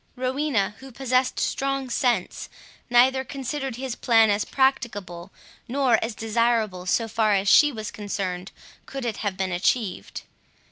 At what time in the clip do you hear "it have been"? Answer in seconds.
9.05-9.51